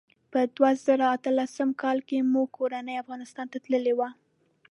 [0.31, 4.09] په دوه زره اتلسم کال کې موږ کورنۍ افغانستان ته تللي وو.